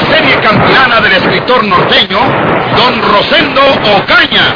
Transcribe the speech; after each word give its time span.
Serie 0.00 0.36
campilana 0.36 1.00
del 1.00 1.12
escritor 1.12 1.64
norteño, 1.64 2.18
Don 2.76 3.02
Rosendo 3.02 3.60
Ocaña. 3.96 4.54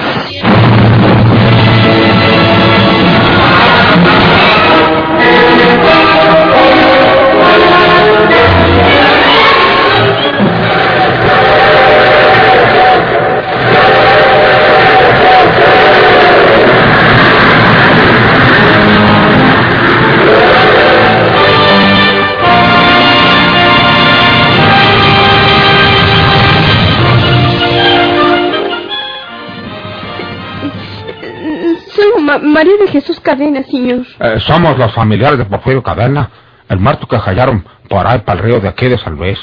Cadena, 33.27 33.63
señor. 33.65 34.07
Eh, 34.21 34.39
somos 34.41 34.79
los 34.79 34.93
familiares 34.95 35.39
de 35.39 35.45
Porfirio 35.45 35.83
Cadena, 35.83 36.31
el 36.69 36.79
muerto 36.79 37.07
que 37.07 37.17
hallaron 37.17 37.65
por 37.89 38.07
ahí 38.07 38.21
para 38.21 38.39
el 38.41 38.45
río 38.47 38.61
de 38.61 38.69
aquí 38.69 38.87
de 38.89 38.99
San 38.99 39.15
Luis. 39.17 39.39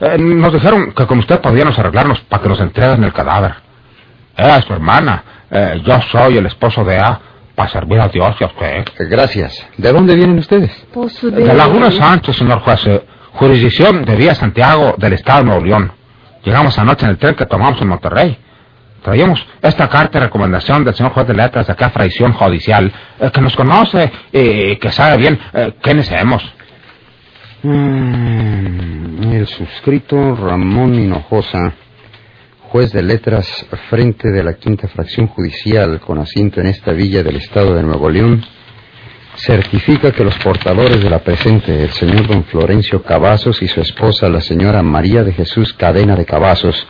Eh, 0.00 0.16
nos 0.18 0.52
dijeron 0.52 0.92
que 0.92 1.06
con 1.06 1.18
usted 1.18 1.40
podíamos 1.40 1.78
arreglarnos 1.78 2.20
para 2.22 2.42
que 2.42 2.48
nos 2.48 2.60
entreguen 2.60 3.04
el 3.04 3.12
cadáver. 3.12 3.54
Ella 4.36 4.56
es 4.58 4.64
su 4.64 4.72
hermana. 4.72 5.22
Eh, 5.50 5.82
yo 5.84 6.00
soy 6.10 6.38
el 6.38 6.46
esposo 6.46 6.84
de 6.84 6.98
A 6.98 7.20
para 7.54 7.68
servir 7.70 8.00
a 8.00 8.08
Dios 8.08 8.34
y 8.40 8.44
a 8.44 8.46
usted. 8.46 8.84
Gracias. 9.10 9.66
¿De 9.76 9.92
dónde 9.92 10.14
vienen 10.14 10.38
ustedes? 10.38 10.70
Pues 10.94 11.20
De 11.20 11.52
Laguna 11.54 11.90
Sánchez, 11.90 12.36
señor 12.36 12.60
juez. 12.60 12.86
eh, 12.86 13.04
jurisdicción 13.32 14.04
de 14.04 14.16
Vía 14.16 14.34
Santiago 14.34 14.94
del 14.96 15.12
Estado 15.12 15.40
de 15.40 15.44
Nuevo 15.46 15.64
León. 15.64 15.92
Llegamos 16.44 16.78
anoche 16.78 17.04
en 17.04 17.10
el 17.10 17.18
tren 17.18 17.34
que 17.34 17.44
tomamos 17.46 17.80
en 17.82 17.88
Monterrey. 17.88 18.38
Traíamos 19.02 19.44
esta 19.62 19.88
carta 19.88 20.18
de 20.18 20.26
recomendación 20.26 20.84
del 20.84 20.94
señor 20.94 21.12
juez 21.12 21.26
de 21.26 21.34
letras 21.34 21.66
de 21.66 21.72
acá, 21.72 21.90
fraición 21.90 22.32
judicial, 22.32 22.92
eh, 23.18 23.30
que 23.32 23.40
nos 23.40 23.56
conoce 23.56 24.12
y 24.32 24.76
que 24.76 24.90
sabe 24.92 25.16
bien 25.16 25.38
eh, 25.52 25.72
quiénes 25.80 26.06
somos. 26.06 26.42
Mm, 27.62 29.32
el 29.32 29.46
suscrito 29.46 30.34
Ramón 30.34 30.94
Hinojosa, 30.94 31.72
juez 32.68 32.92
de 32.92 33.02
letras 33.02 33.66
frente 33.88 34.30
de 34.30 34.42
la 34.42 34.54
quinta 34.54 34.88
fracción 34.88 35.26
judicial 35.26 36.00
con 36.00 36.18
asiento 36.18 36.60
en 36.60 36.68
esta 36.68 36.92
villa 36.92 37.22
del 37.22 37.36
estado 37.36 37.74
de 37.74 37.82
Nuevo 37.82 38.08
León, 38.08 38.44
certifica 39.36 40.12
que 40.12 40.24
los 40.24 40.36
portadores 40.38 41.02
de 41.02 41.10
la 41.10 41.20
presente, 41.20 41.84
el 41.84 41.90
señor 41.90 42.26
don 42.26 42.44
Florencio 42.44 43.02
Cavazos 43.02 43.62
y 43.62 43.68
su 43.68 43.80
esposa, 43.80 44.28
la 44.28 44.40
señora 44.40 44.82
María 44.82 45.24
de 45.24 45.32
Jesús 45.32 45.72
Cadena 45.72 46.16
de 46.16 46.26
Cavazos, 46.26 46.86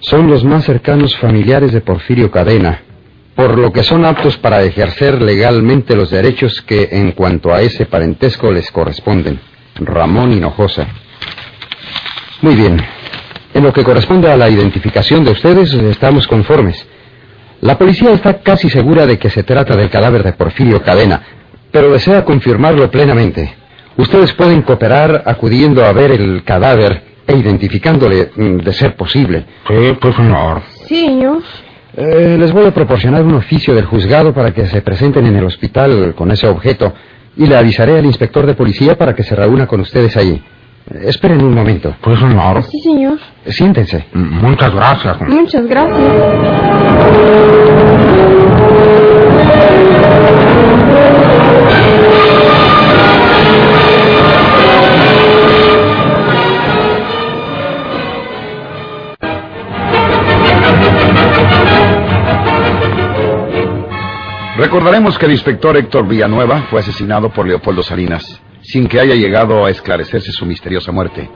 son 0.00 0.28
los 0.28 0.44
más 0.44 0.64
cercanos 0.64 1.16
familiares 1.16 1.72
de 1.72 1.80
Porfirio 1.80 2.30
Cadena, 2.30 2.82
por 3.34 3.58
lo 3.58 3.72
que 3.72 3.82
son 3.82 4.04
aptos 4.04 4.36
para 4.38 4.62
ejercer 4.62 5.20
legalmente 5.20 5.96
los 5.96 6.10
derechos 6.10 6.62
que 6.62 6.88
en 6.92 7.12
cuanto 7.12 7.52
a 7.52 7.62
ese 7.62 7.86
parentesco 7.86 8.50
les 8.50 8.70
corresponden. 8.70 9.40
Ramón 9.76 10.32
Hinojosa. 10.32 10.86
Muy 12.42 12.54
bien. 12.54 12.80
En 13.54 13.62
lo 13.62 13.72
que 13.72 13.84
corresponde 13.84 14.30
a 14.30 14.36
la 14.36 14.48
identificación 14.48 15.24
de 15.24 15.32
ustedes, 15.32 15.72
estamos 15.72 16.26
conformes. 16.26 16.86
La 17.60 17.78
policía 17.78 18.12
está 18.12 18.40
casi 18.40 18.68
segura 18.68 19.06
de 19.06 19.18
que 19.18 19.30
se 19.30 19.42
trata 19.42 19.76
del 19.76 19.90
cadáver 19.90 20.22
de 20.22 20.34
Porfirio 20.34 20.82
Cadena, 20.82 21.22
pero 21.70 21.90
desea 21.90 22.24
confirmarlo 22.24 22.90
plenamente. 22.90 23.54
Ustedes 23.96 24.34
pueden 24.34 24.62
cooperar 24.62 25.22
acudiendo 25.24 25.84
a 25.84 25.92
ver 25.92 26.12
el 26.12 26.44
cadáver 26.44 27.15
e 27.26 27.36
identificándole, 27.36 28.30
mm, 28.36 28.56
de 28.58 28.72
ser 28.72 28.94
posible. 28.96 29.44
Sí, 29.66 29.96
pues 30.00 30.14
señor. 30.14 30.62
Sí, 30.86 31.06
señor. 31.06 31.42
Eh, 31.96 32.36
les 32.38 32.52
voy 32.52 32.66
a 32.66 32.72
proporcionar 32.74 33.22
un 33.24 33.34
oficio 33.34 33.74
del 33.74 33.86
juzgado 33.86 34.34
para 34.34 34.52
que 34.52 34.66
se 34.66 34.82
presenten 34.82 35.26
en 35.26 35.36
el 35.36 35.44
hospital 35.44 36.14
con 36.14 36.30
ese 36.30 36.46
objeto 36.46 36.92
y 37.36 37.46
le 37.46 37.56
avisaré 37.56 37.98
al 37.98 38.04
inspector 38.04 38.44
de 38.46 38.54
policía 38.54 38.96
para 38.98 39.14
que 39.14 39.22
se 39.22 39.34
reúna 39.34 39.66
con 39.66 39.80
ustedes 39.80 40.16
ahí. 40.16 40.42
Eh, 40.90 41.04
esperen 41.08 41.42
un 41.42 41.54
momento. 41.54 41.96
Pues 42.02 42.18
señor. 42.18 42.62
Sí, 42.64 42.80
señor. 42.80 43.18
Eh, 43.44 43.52
Siéntense. 43.52 44.06
Muchas 44.12 44.74
gracias. 44.74 45.20
Muchas 45.22 45.66
gracias. 45.66 46.12
Recordaremos 64.56 65.18
que 65.18 65.26
el 65.26 65.32
inspector 65.32 65.76
Héctor 65.76 66.08
Villanueva 66.08 66.62
fue 66.70 66.80
asesinado 66.80 67.28
por 67.28 67.46
Leopoldo 67.46 67.82
Salinas, 67.82 68.40
sin 68.62 68.88
que 68.88 68.98
haya 68.98 69.14
llegado 69.14 69.66
a 69.66 69.70
esclarecerse 69.70 70.32
su 70.32 70.46
misteriosa 70.46 70.90
muerte. 70.92 71.28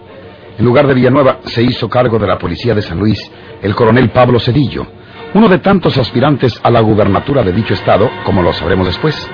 En 0.58 0.64
lugar 0.64 0.86
de 0.86 0.94
Villanueva 0.94 1.40
se 1.44 1.62
hizo 1.62 1.86
cargo 1.90 2.18
de 2.18 2.26
la 2.26 2.38
policía 2.38 2.74
de 2.74 2.80
San 2.80 2.98
Luis 2.98 3.30
el 3.60 3.74
coronel 3.74 4.08
Pablo 4.08 4.40
Cedillo, 4.40 4.86
uno 5.34 5.50
de 5.50 5.58
tantos 5.58 5.98
aspirantes 5.98 6.58
a 6.62 6.70
la 6.70 6.80
gubernatura 6.80 7.42
de 7.42 7.52
dicho 7.52 7.74
estado, 7.74 8.10
como 8.24 8.42
lo 8.42 8.54
sabremos 8.54 8.86
después. 8.86 9.28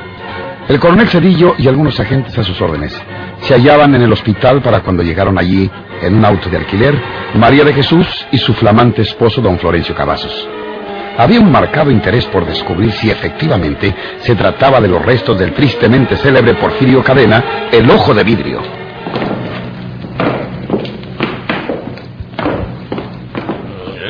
El 0.69 0.81
coronel 0.81 1.07
Cedillo 1.07 1.55
y 1.57 1.69
algunos 1.69 2.01
agentes 2.01 2.37
a 2.37 2.43
sus 2.43 2.61
órdenes 2.61 3.01
se 3.43 3.55
hallaban 3.55 3.95
en 3.95 4.03
el 4.03 4.13
hospital 4.13 4.63
para 4.63 4.81
cuando 4.81 5.05
llegaron 5.05 5.39
allí, 5.39 5.71
en 6.03 6.17
un 6.17 6.25
auto 6.25 6.51
de 6.51 6.57
alquiler, 6.57 7.01
María 7.37 7.63
de 7.63 7.73
Jesús 7.73 8.27
y 8.33 8.39
su 8.39 8.53
flamante 8.53 9.03
esposo, 9.03 9.41
don 9.41 9.61
Florencio 9.61 9.95
Cavazos. 9.95 10.49
Había 11.19 11.41
un 11.41 11.51
marcado 11.51 11.91
interés 11.91 12.27
por 12.27 12.45
descubrir 12.45 12.93
si 12.93 13.11
efectivamente 13.11 13.95
se 14.21 14.35
trataba 14.35 14.81
de 14.81 14.89
los 14.89 15.03
restos 15.05 15.39
del 15.39 15.55
tristemente 15.55 16.17
célebre 16.17 16.55
Porfirio 16.55 17.03
Cadena, 17.03 17.69
el 17.73 17.91
ojo 17.91 18.13
de 18.15 18.25
vidrio. 18.25 18.61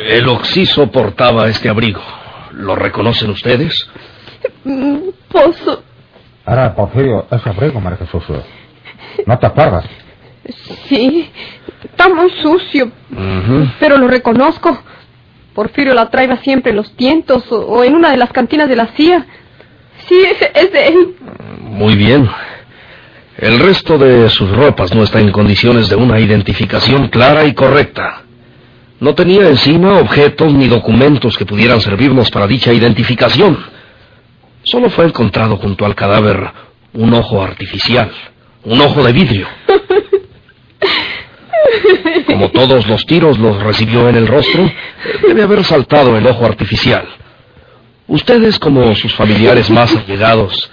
El 0.09 0.27
Oxiso 0.29 0.87
portaba 0.91 1.47
este 1.47 1.69
abrigo. 1.69 2.01
¿Lo 2.51 2.75
reconocen 2.75 3.29
ustedes? 3.29 3.89
Pues 4.63 5.57
Ahora, 6.45 6.73
Porfirio, 6.73 7.27
ese 7.29 7.49
abrigo, 7.49 7.79
María 7.81 7.99
Jesús. 7.99 8.23
¿No 9.25 9.37
te 9.37 9.45
acuerdas? 9.45 9.85
sí, 10.87 11.29
está 11.83 12.07
muy 12.07 12.29
sucio, 12.41 12.89
pero 13.79 13.97
lo 13.97 14.07
reconozco. 14.07 14.81
Porfirio 15.57 15.95
la 15.95 16.11
traía 16.11 16.37
siempre 16.43 16.69
en 16.69 16.75
los 16.75 16.95
tientos 16.95 17.51
o, 17.51 17.55
o 17.55 17.83
en 17.83 17.95
una 17.95 18.11
de 18.11 18.17
las 18.17 18.31
cantinas 18.31 18.69
de 18.69 18.75
la 18.75 18.89
CIA. 18.95 19.25
Sí, 20.07 20.13
es, 20.15 20.51
es 20.53 20.71
de 20.71 20.87
él. 20.87 21.15
Muy 21.61 21.95
bien. 21.95 22.29
El 23.39 23.57
resto 23.57 23.97
de 23.97 24.29
sus 24.29 24.55
ropas 24.55 24.93
no 24.93 25.01
está 25.01 25.19
en 25.19 25.31
condiciones 25.31 25.89
de 25.89 25.95
una 25.95 26.19
identificación 26.19 27.07
clara 27.07 27.45
y 27.45 27.55
correcta. 27.55 28.21
No 28.99 29.15
tenía 29.15 29.49
encima 29.49 29.97
objetos 29.97 30.53
ni 30.53 30.67
documentos 30.67 31.35
que 31.35 31.45
pudieran 31.47 31.81
servirnos 31.81 32.29
para 32.29 32.45
dicha 32.45 32.71
identificación. 32.71 33.57
Solo 34.61 34.91
fue 34.91 35.05
encontrado 35.05 35.57
junto 35.57 35.87
al 35.87 35.95
cadáver 35.95 36.51
un 36.93 37.15
ojo 37.15 37.41
artificial, 37.41 38.11
un 38.63 38.79
ojo 38.79 39.03
de 39.03 39.11
vidrio. 39.11 39.47
Como 42.27 42.49
todos 42.51 42.87
los 42.87 43.05
tiros 43.05 43.37
los 43.39 43.61
recibió 43.61 44.07
en 44.09 44.15
el 44.15 44.27
rostro, 44.27 44.69
debe 45.27 45.43
haber 45.43 45.63
saltado 45.63 46.17
el 46.17 46.25
ojo 46.27 46.45
artificial. 46.45 47.07
Ustedes, 48.07 48.57
como 48.57 48.95
sus 48.95 49.13
familiares 49.13 49.69
más 49.69 49.93
allegados, 49.95 50.71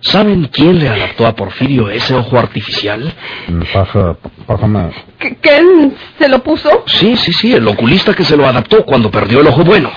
¿saben 0.00 0.48
quién 0.52 0.78
le 0.78 0.88
adaptó 0.88 1.26
a 1.26 1.34
Porfirio 1.34 1.88
ese 1.88 2.14
ojo 2.14 2.38
artificial? 2.38 3.14
Mm, 3.48 3.62
Pues, 3.72 3.88
eh, 3.94 4.14
pues, 4.46 4.62
me... 4.68 4.90
¿Que, 5.18 5.36
que 5.36 5.56
él 5.56 5.96
se 6.18 6.28
lo 6.28 6.42
puso? 6.42 6.84
Sí, 6.86 7.16
sí, 7.16 7.32
sí, 7.32 7.54
el 7.54 7.66
oculista 7.66 8.12
que 8.14 8.24
se 8.24 8.36
lo 8.36 8.46
adaptó 8.46 8.84
cuando 8.84 9.10
perdió 9.10 9.40
el 9.40 9.46
ojo 9.46 9.64
bueno. 9.64 9.90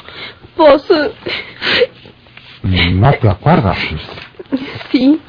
Pues 0.55 0.83
No 2.63 3.11
te 3.13 3.29
acuerdas. 3.29 3.77
sí. 4.91 5.19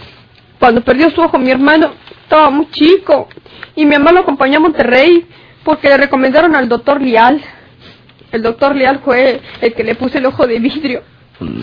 Cuando 0.58 0.80
perdió 0.80 1.10
su 1.10 1.20
ojo 1.20 1.38
mi 1.38 1.50
hermano 1.50 1.92
estaba 2.28 2.50
muy 2.50 2.68
chico 2.72 3.26
y 3.74 3.86
mi 3.86 3.96
mamá 3.96 4.12
lo 4.12 4.20
acompañó 4.20 4.58
a 4.58 4.60
Monterrey 4.60 5.24
porque 5.64 5.88
le 5.88 5.96
recomendaron 5.96 6.54
al 6.54 6.68
doctor 6.68 7.00
Lial. 7.00 7.42
El 8.30 8.42
doctor 8.42 8.76
Leal 8.76 9.00
fue 9.02 9.40
el 9.62 9.72
que 9.72 9.82
le 9.82 9.94
puse 9.94 10.18
el 10.18 10.26
ojo 10.26 10.46
de 10.46 10.58
vidrio. 10.58 11.02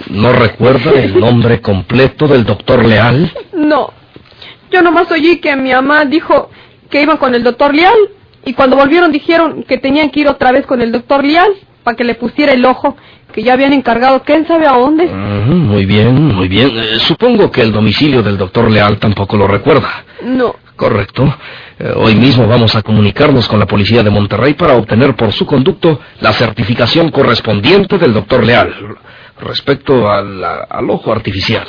¿No 0.10 0.34
recuerda 0.34 0.90
el 1.00 1.20
nombre 1.20 1.62
completo 1.62 2.28
del 2.28 2.46
doctor 2.46 2.84
Leal? 2.84 3.32
No. 3.54 3.94
Yo 4.72 4.82
nomás 4.82 5.12
oí 5.12 5.38
que 5.38 5.56
mi 5.56 5.72
mamá 5.72 6.04
dijo 6.06 6.50
que 6.90 7.04
iban 7.04 7.18
con 7.18 7.36
el 7.36 7.44
doctor 7.44 7.76
Leal 7.76 7.94
y 8.44 8.54
cuando 8.54 8.76
volvieron 8.76 9.12
dijeron 9.12 9.64
que 9.68 9.78
tenían 9.78 10.10
que 10.10 10.22
ir 10.22 10.28
otra 10.28 10.52
vez 10.52 10.66
con 10.66 10.82
el 10.82 10.92
doctor 10.92 11.24
Leal 11.24 11.52
para 11.84 11.96
que 11.96 12.04
le 12.04 12.16
pusiera 12.16 12.54
el 12.54 12.66
ojo 12.66 12.98
que 13.34 13.44
ya 13.44 13.54
habían 13.54 13.74
encargado 13.74 14.24
quién 14.24 14.48
sabe 14.48 14.66
a 14.66 14.74
dónde. 14.74 15.08
Muy 15.08 15.86
bien, 15.86 16.34
muy 16.34 16.48
bien. 16.48 16.72
Eh, 16.78 17.00
supongo 17.00 17.52
que 17.52 17.62
el 17.62 17.72
domicilio 17.72 18.24
del 18.24 18.38
doctor 18.38 18.72
Leal 18.72 18.98
tampoco 18.98 19.38
lo 19.38 19.48
recuerda. 19.48 20.06
No. 20.24 20.56
Correcto. 20.76 21.34
Eh, 21.80 21.94
hoy 21.96 22.16
mismo 22.16 22.48
vamos 22.48 22.76
a 22.76 22.82
comunicarnos 22.82 23.48
con 23.48 23.60
la 23.60 23.66
policía 23.66 24.04
de 24.04 24.10
Monterrey 24.10 24.54
para 24.54 24.76
obtener 24.76 25.16
por 25.16 25.32
su 25.32 25.46
conducto 25.46 26.00
la 26.20 26.34
certificación 26.34 27.10
correspondiente 27.10 27.98
del 27.98 28.14
doctor 28.14 28.44
Leal 28.44 28.74
respecto 29.40 30.10
al, 30.10 30.44
al 30.44 30.90
ojo 30.90 31.12
artificial. 31.12 31.66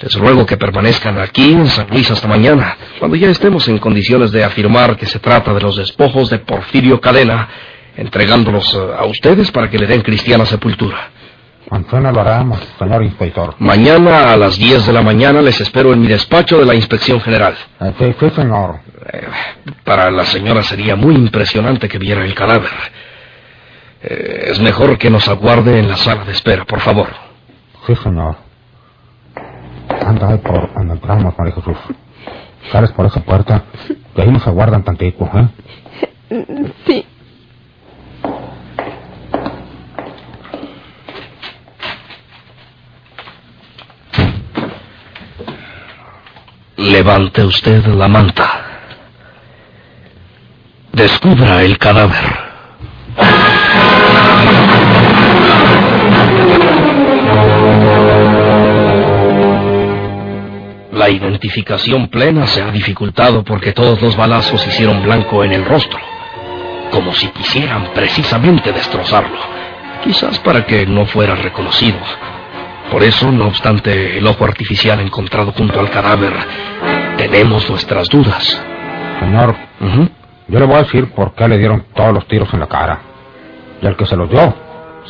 Les 0.00 0.14
ruego 0.14 0.46
que 0.46 0.56
permanezcan 0.56 1.18
aquí 1.18 1.52
en 1.52 1.66
San 1.66 1.88
Luis 1.90 2.08
hasta 2.10 2.28
mañana, 2.28 2.76
cuando 3.00 3.16
ya 3.16 3.30
estemos 3.30 3.66
en 3.66 3.78
condiciones 3.78 4.30
de 4.30 4.44
afirmar 4.44 4.96
que 4.96 5.06
se 5.06 5.18
trata 5.18 5.52
de 5.52 5.60
los 5.60 5.76
despojos 5.76 6.30
de 6.30 6.38
Porfirio 6.38 7.00
Cadena, 7.00 7.48
entregándolos 7.98 8.72
eh, 8.74 8.78
a 8.98 9.04
ustedes 9.06 9.50
para 9.50 9.68
que 9.68 9.78
le 9.78 9.86
den 9.86 10.02
cristiana 10.02 10.46
sepultura. 10.46 11.10
Mañana 11.70 12.12
lo 12.12 12.20
haremos, 12.20 12.60
señor 12.78 13.02
inspector. 13.02 13.54
Mañana 13.58 14.32
a 14.32 14.36
las 14.36 14.56
10 14.56 14.86
de 14.86 14.92
la 14.92 15.02
mañana 15.02 15.42
les 15.42 15.60
espero 15.60 15.92
en 15.92 16.00
mi 16.00 16.06
despacho 16.06 16.58
de 16.58 16.64
la 16.64 16.74
Inspección 16.74 17.20
General. 17.20 17.54
Eh, 17.80 17.92
sí, 17.98 18.14
sí, 18.18 18.30
señor. 18.30 18.80
Eh, 19.12 19.26
para 19.84 20.10
la 20.10 20.24
señora 20.24 20.62
sería 20.62 20.96
muy 20.96 21.14
impresionante 21.14 21.88
que 21.88 21.98
viera 21.98 22.24
el 22.24 22.34
cadáver. 22.34 22.70
Eh, 24.00 24.46
es 24.50 24.60
mejor 24.60 24.96
que 24.96 25.10
nos 25.10 25.28
aguarde 25.28 25.78
en 25.78 25.88
la 25.88 25.96
sala 25.96 26.24
de 26.24 26.32
espera, 26.32 26.64
por 26.64 26.80
favor. 26.80 27.08
Sí, 27.86 27.94
señor. 27.96 28.36
Anda 30.06 30.28
ahí 30.28 30.38
por 30.38 30.72
donde 30.72 30.94
entramos, 30.94 31.34
María 31.36 31.54
Jesús. 31.54 31.76
Sales 32.72 32.92
por 32.92 33.06
esa 33.06 33.20
puerta, 33.20 33.64
que 34.14 34.22
ahí 34.22 34.30
nos 34.30 34.46
aguardan 34.46 34.84
tantito, 34.84 35.28
¿eh? 35.34 36.74
Sí. 36.86 37.04
Levante 46.98 47.44
usted 47.44 47.86
la 47.86 48.08
manta. 48.08 48.60
Descubra 50.90 51.62
el 51.62 51.78
cadáver. 51.78 52.26
La 60.90 61.08
identificación 61.08 62.08
plena 62.08 62.48
se 62.48 62.62
ha 62.62 62.72
dificultado 62.72 63.44
porque 63.44 63.72
todos 63.72 64.02
los 64.02 64.16
balazos 64.16 64.66
hicieron 64.66 65.00
blanco 65.04 65.44
en 65.44 65.52
el 65.52 65.64
rostro, 65.64 66.00
como 66.90 67.12
si 67.12 67.28
quisieran 67.28 67.92
precisamente 67.94 68.72
destrozarlo, 68.72 69.38
quizás 70.02 70.40
para 70.40 70.66
que 70.66 70.84
no 70.84 71.06
fuera 71.06 71.36
reconocido. 71.36 72.00
Por 72.90 73.02
eso, 73.02 73.30
no 73.30 73.48
obstante 73.48 74.16
el 74.16 74.26
ojo 74.26 74.44
artificial 74.44 74.98
encontrado 75.00 75.52
junto 75.52 75.78
al 75.78 75.90
cadáver, 75.90 76.32
tenemos 77.18 77.68
nuestras 77.68 78.08
dudas. 78.08 78.62
Señor, 79.20 79.54
yo 80.48 80.58
le 80.58 80.64
voy 80.64 80.76
a 80.76 80.82
decir 80.82 81.10
por 81.10 81.34
qué 81.34 81.48
le 81.48 81.58
dieron 81.58 81.84
todos 81.94 82.14
los 82.14 82.26
tiros 82.26 82.52
en 82.54 82.60
la 82.60 82.66
cara. 82.66 83.00
Y 83.82 83.86
el 83.86 83.94
que 83.94 84.06
se 84.06 84.16
los 84.16 84.30
dio, 84.30 84.54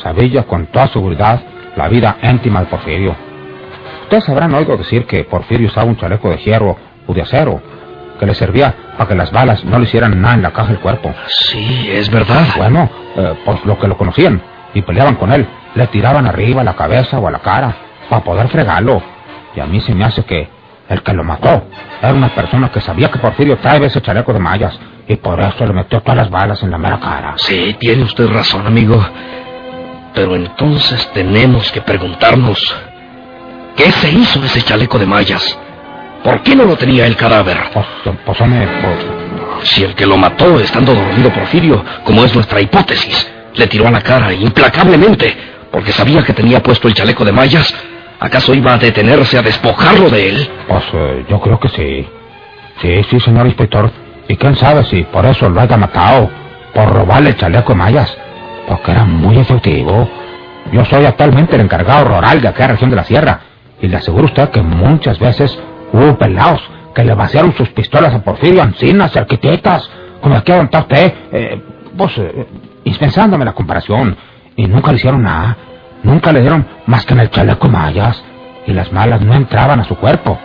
sabía 0.03 0.43
con 0.43 0.67
toda 0.67 0.87
seguridad 0.89 1.41
la 1.75 1.87
vida 1.87 2.17
íntima 2.21 2.59
de 2.59 2.65
Porfirio. 2.65 3.15
Ustedes 4.03 4.27
habrán 4.27 4.53
oído 4.53 4.75
decir 4.75 5.05
que 5.05 5.23
Porfirio 5.23 5.67
usaba 5.67 5.87
un 5.87 5.95
chaleco 5.95 6.29
de 6.29 6.37
hierro 6.37 6.77
o 7.07 7.13
de 7.13 7.21
acero, 7.21 7.61
que 8.19 8.25
le 8.25 8.33
servía 8.33 8.75
para 8.97 9.07
que 9.07 9.15
las 9.15 9.31
balas 9.31 9.63
no 9.63 9.79
le 9.79 9.85
hicieran 9.85 10.21
nada 10.21 10.33
en 10.33 10.41
la 10.41 10.51
caja 10.51 10.69
del 10.69 10.79
cuerpo. 10.79 11.13
Sí, 11.27 11.87
es 11.89 12.09
verdad. 12.09 12.45
Bueno, 12.57 12.89
eh, 13.15 13.35
por 13.45 13.65
lo 13.65 13.79
que 13.79 13.87
lo 13.87 13.97
conocían 13.97 14.41
y 14.73 14.81
peleaban 14.81 15.15
con 15.15 15.31
él, 15.31 15.47
le 15.75 15.87
tiraban 15.87 16.27
arriba 16.27 16.61
a 16.61 16.63
la 16.63 16.75
cabeza 16.75 17.19
o 17.19 17.27
a 17.27 17.31
la 17.31 17.39
cara 17.39 17.75
para 18.09 18.23
poder 18.23 18.47
fregarlo. 18.49 19.01
Y 19.55 19.59
a 19.59 19.65
mí 19.65 19.79
se 19.81 19.93
me 19.93 20.05
hace 20.05 20.23
que 20.23 20.49
el 20.89 21.03
que 21.03 21.13
lo 21.13 21.23
mató 21.23 21.63
era 22.01 22.13
una 22.13 22.33
persona 22.33 22.69
que 22.71 22.81
sabía 22.81 23.09
que 23.11 23.19
Porfirio 23.19 23.57
trae 23.57 23.85
ese 23.85 24.01
chaleco 24.01 24.33
de 24.33 24.39
mallas 24.39 24.79
y 25.07 25.15
por 25.15 25.39
eso 25.39 25.65
le 25.65 25.73
metió 25.73 26.01
todas 26.01 26.17
las 26.17 26.29
balas 26.29 26.61
en 26.63 26.71
la 26.71 26.77
mera 26.77 26.99
cara. 26.99 27.33
Sí, 27.37 27.75
tiene 27.79 28.03
usted 28.03 28.27
razón, 28.27 28.65
amigo. 28.65 29.03
Pero 30.13 30.35
entonces 30.35 31.09
tenemos 31.13 31.71
que 31.71 31.81
preguntarnos, 31.81 32.75
¿qué 33.75 33.91
se 33.91 34.11
hizo 34.11 34.43
ese 34.43 34.61
chaleco 34.61 34.97
de 34.97 35.05
mallas? 35.05 35.57
¿Por 36.23 36.41
qué 36.41 36.55
no 36.55 36.65
lo 36.65 36.75
tenía 36.75 37.05
el 37.05 37.15
cadáver? 37.15 37.57
Pues, 37.73 37.85
pues 38.25 38.41
hombre, 38.41 38.67
pues, 38.81 39.67
Si 39.69 39.83
el 39.83 39.93
que 39.93 40.05
lo 40.05 40.17
mató, 40.17 40.59
estando 40.59 40.93
dormido 40.93 41.31
Porfirio, 41.31 41.83
como 42.03 42.23
es 42.23 42.33
nuestra 42.33 42.61
hipótesis, 42.61 43.29
le 43.59 43.67
tiró 43.67 43.87
a 43.87 43.91
la 43.91 44.01
cara 44.01 44.33
implacablemente, 44.33 45.35
porque 45.71 45.91
sabía 45.91 46.23
que 46.23 46.33
tenía 46.33 46.63
puesto 46.63 46.87
el 46.87 46.93
chaleco 46.93 47.23
de 47.23 47.31
mallas, 47.31 47.73
¿acaso 48.19 48.53
iba 48.53 48.73
a 48.73 48.77
detenerse 48.77 49.37
a 49.37 49.41
despojarlo 49.41 50.09
de 50.09 50.29
él? 50.29 50.49
pues 50.67 50.83
eh, 50.93 51.25
yo 51.29 51.39
creo 51.39 51.59
que 51.59 51.69
sí. 51.69 52.07
Sí, 52.81 53.03
sí, 53.09 53.19
señor 53.19 53.45
inspector. 53.45 53.91
Y 54.27 54.35
quién 54.37 54.55
sabe 54.55 54.85
si 54.85 55.03
por 55.03 55.25
eso 55.25 55.49
lo 55.49 55.59
haya 55.59 55.77
matado, 55.77 56.29
por 56.73 56.91
robarle 56.91 57.31
el 57.31 57.37
chaleco 57.37 57.73
de 57.73 57.79
mallas, 57.79 58.17
porque 58.67 58.91
era 58.91 59.03
muy 59.03 59.37
efectivo. 59.37 60.09
Yo 60.71 60.85
soy 60.85 61.05
actualmente 61.05 61.55
el 61.55 61.61
encargado 61.61 62.05
rural 62.05 62.41
de 62.41 62.47
aquella 62.47 62.69
región 62.69 62.89
de 62.89 62.95
la 62.95 63.03
sierra, 63.03 63.41
y 63.81 63.87
le 63.87 63.97
aseguro 63.97 64.23
a 64.23 64.27
usted 64.27 64.49
que 64.49 64.61
muchas 64.61 65.19
veces 65.19 65.57
hubo 65.91 66.17
pelados 66.17 66.61
que 66.93 67.03
le 67.03 67.13
vaciaron 67.13 67.55
sus 67.55 67.69
pistolas 67.69 68.13
a 68.13 68.21
Porfirio 68.23 68.61
Ancinas, 68.61 69.15
arquitectas, 69.15 69.89
como 70.21 70.35
aquí 70.35 70.51
aguantó 70.51 70.79
usted, 70.79 71.13
eh, 71.31 71.61
pues, 71.97 72.17
eh, 72.17 72.45
dispensándome 72.83 73.45
la 73.45 73.53
comparación, 73.53 74.17
y 74.55 74.67
nunca 74.67 74.91
le 74.91 74.97
hicieron 74.97 75.23
nada, 75.23 75.57
nunca 76.03 76.31
le 76.31 76.41
dieron 76.41 76.65
más 76.85 77.05
que 77.05 77.13
en 77.13 77.21
el 77.21 77.29
chaleco 77.29 77.67
de 77.67 77.73
mallas, 77.73 78.23
y 78.67 78.73
las 78.73 78.91
malas 78.91 79.21
no 79.21 79.33
entraban 79.33 79.79
a 79.79 79.85
su 79.85 79.95
cuerpo. 79.95 80.37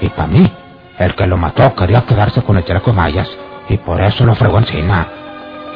Y 0.00 0.08
para 0.08 0.28
mí, 0.28 0.50
el 0.98 1.14
que 1.14 1.26
lo 1.26 1.36
mató 1.36 1.74
quería 1.74 2.02
quedarse 2.02 2.42
con 2.42 2.56
el 2.56 2.64
chaleco 2.64 2.90
de 2.90 2.96
mallas, 2.96 3.28
y 3.68 3.76
por 3.78 4.00
eso 4.00 4.24
lo 4.24 4.34
fregó 4.34 4.58
encima. 4.58 5.06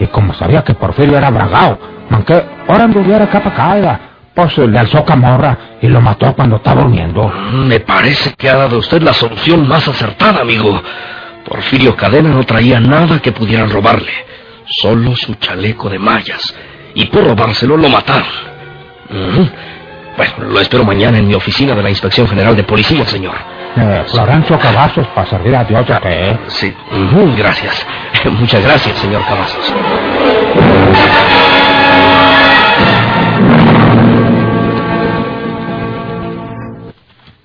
Y 0.00 0.06
como 0.08 0.34
sabía 0.34 0.64
que 0.64 0.74
Porfirio 0.74 1.16
era 1.16 1.30
bragao, 1.30 1.78
manqué, 2.10 2.44
ahora 2.68 2.84
anduviera 2.84 3.28
capa 3.28 3.52
caída, 3.52 4.00
pues 4.34 4.58
le 4.58 4.78
alzó 4.78 5.04
camorra 5.04 5.56
y 5.80 5.86
lo 5.86 6.00
mató 6.00 6.34
cuando 6.34 6.56
estaba 6.56 6.82
durmiendo. 6.82 7.28
Me 7.52 7.80
parece 7.80 8.34
que 8.34 8.50
ha 8.50 8.56
dado 8.56 8.78
usted 8.78 9.00
la 9.00 9.12
solución 9.12 9.68
más 9.68 9.86
acertada, 9.86 10.40
amigo. 10.40 10.82
Porfirio 11.48 11.94
Cadena 11.94 12.30
no 12.30 12.42
traía 12.44 12.80
nada 12.80 13.20
que 13.20 13.30
pudieran 13.30 13.70
robarle, 13.70 14.10
solo 14.66 15.14
su 15.16 15.34
chaleco 15.34 15.88
de 15.88 15.98
mallas. 15.98 16.54
Y 16.94 17.06
por 17.06 17.24
robárselo 17.24 17.76
lo 17.76 17.88
mataron. 17.88 18.28
Ujú. 19.10 19.48
Bueno, 20.16 20.34
lo 20.50 20.60
espero 20.60 20.84
mañana 20.84 21.18
en 21.18 21.26
mi 21.26 21.34
oficina 21.34 21.74
de 21.74 21.82
la 21.82 21.90
Inspección 21.90 22.28
General 22.28 22.54
de 22.56 22.62
Policía, 22.62 23.04
señor. 23.04 23.34
Eh, 23.76 24.04
Florencio 24.06 24.56
Cavazos 24.58 25.06
para 25.08 25.28
servir 25.28 25.56
a 25.56 25.64
Dios, 25.64 25.84
eh. 26.04 26.38
Sí, 26.46 26.72
gracias. 27.36 27.84
Muchas 28.38 28.62
gracias, 28.62 28.96
señor 28.98 29.22
Cavazos. 29.26 29.74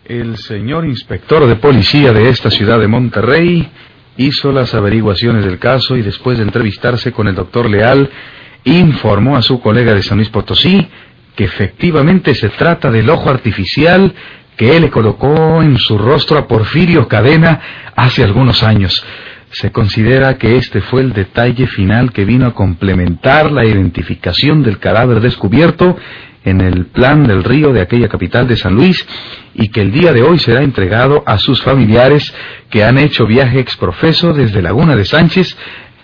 El 0.06 0.38
señor 0.38 0.86
inspector 0.86 1.48
de 1.48 1.56
policía 1.56 2.12
de 2.14 2.30
esta 2.30 2.50
ciudad 2.50 2.80
de 2.80 2.88
Monterrey 2.88 3.70
hizo 4.20 4.52
las 4.52 4.74
averiguaciones 4.74 5.46
del 5.46 5.60
caso 5.60 5.96
y 5.96 6.02
después 6.02 6.38
de 6.38 6.44
entrevistarse 6.44 7.14
con 7.14 7.30
el 7.30 7.36
doctor 7.36 7.70
Leal, 7.70 8.10
informó 8.66 9.38
a 9.38 9.42
su 9.42 9.62
colega 9.62 9.94
de 9.94 10.04
San 10.04 10.18
Luis 10.18 10.30
Potosí 10.30 10.88
que 11.38 11.46
efectivamente 11.46 12.36
se 12.36 12.50
trata 12.50 12.92
del 12.92 13.10
ojo 13.10 13.30
artificial 13.30 14.14
que 14.58 14.76
él 14.76 14.84
le 14.84 14.90
colocó 14.90 15.64
en 15.64 15.78
su 15.78 15.98
rostro 15.98 16.38
a 16.38 16.50
Porfirio 16.50 17.08
Cadena 17.08 17.62
hace 17.96 18.22
algunos 18.22 18.62
años. 18.62 19.02
Se 19.52 19.72
considera 19.72 20.38
que 20.38 20.58
este 20.58 20.82
fue 20.82 21.00
el 21.00 21.14
detalle 21.14 21.68
final 21.68 22.12
que 22.12 22.26
vino 22.26 22.46
a 22.46 22.54
complementar 22.54 23.54
la 23.54 23.66
identificación 23.66 24.64
del 24.64 24.80
cadáver 24.80 25.22
descubierto 25.22 25.96
en 26.44 26.62
el 26.62 26.88
plan 26.88 27.26
del 27.28 27.44
río 27.44 27.74
de 27.74 27.82
aquella 27.82 28.08
capital 28.08 28.48
de 28.48 28.58
San 28.58 28.76
Luis 28.76 29.06
y 29.54 29.70
que 29.70 29.82
el 29.82 29.92
día 29.92 30.14
de 30.14 30.24
hoy 30.24 30.40
será 30.40 30.64
entregado 30.64 31.24
a 31.26 31.38
sus 31.38 31.62
familiares 31.62 32.34
que 32.70 32.84
han 32.84 32.98
hecho 32.98 33.26
viaje 33.26 33.60
exprofeso 33.60 34.34
desde 34.34 34.62
Laguna 34.62 34.96
de 34.96 35.06
Sánchez 35.06 35.58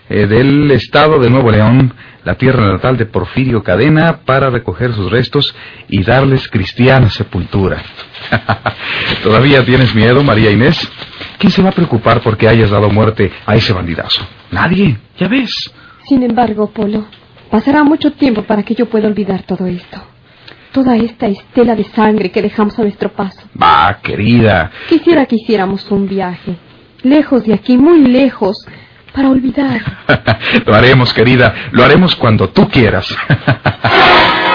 eh, 0.08 0.26
del 0.26 0.70
estado 0.70 1.18
de 1.18 1.30
Nuevo 1.30 1.50
León, 1.50 1.92
la 2.24 2.34
tierra 2.34 2.66
natal 2.66 2.96
de 2.96 3.06
Porfirio 3.06 3.62
Cadena, 3.62 4.20
para 4.24 4.50
recoger 4.50 4.92
sus 4.94 5.10
restos 5.10 5.54
y 5.88 6.02
darles 6.02 6.48
cristiana 6.48 7.10
sepultura. 7.10 7.82
¿Todavía 9.22 9.64
tienes 9.64 9.94
miedo, 9.94 10.22
María 10.22 10.50
Inés? 10.50 10.88
¿Quién 11.38 11.50
se 11.50 11.62
va 11.62 11.70
a 11.70 11.72
preocupar 11.72 12.20
porque 12.22 12.48
hayas 12.48 12.70
dado 12.70 12.88
muerte 12.90 13.32
a 13.46 13.56
ese 13.56 13.72
bandidazo? 13.72 14.26
Nadie, 14.50 14.96
ya 15.18 15.28
ves. 15.28 15.72
Sin 16.04 16.22
embargo, 16.22 16.70
Polo, 16.70 17.06
Pasará 17.50 17.84
mucho 17.84 18.12
tiempo 18.12 18.42
para 18.42 18.64
que 18.64 18.74
yo 18.74 18.86
pueda 18.86 19.08
olvidar 19.08 19.42
todo 19.44 19.66
esto. 19.66 20.02
Toda 20.76 20.94
esta 20.94 21.26
estela 21.26 21.74
de 21.74 21.84
sangre 21.84 22.30
que 22.30 22.42
dejamos 22.42 22.78
a 22.78 22.82
nuestro 22.82 23.08
paso. 23.08 23.40
Va, 23.58 23.98
querida. 24.02 24.70
Quisiera 24.90 25.24
que 25.24 25.36
hiciéramos 25.36 25.90
un 25.90 26.06
viaje. 26.06 26.54
Lejos 27.02 27.46
de 27.46 27.54
aquí, 27.54 27.78
muy 27.78 28.02
lejos. 28.02 28.58
Para 29.14 29.30
olvidar. 29.30 29.80
lo 30.66 30.74
haremos, 30.74 31.14
querida. 31.14 31.54
Lo 31.70 31.82
haremos 31.82 32.14
cuando 32.14 32.50
tú 32.50 32.68
quieras. 32.68 33.08